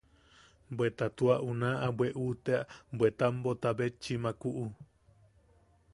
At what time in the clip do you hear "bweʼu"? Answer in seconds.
1.97-2.25